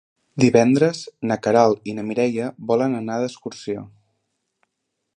[0.43, 1.01] Divendres
[1.31, 3.89] na Queralt i na Mireia volen anar d'excursió.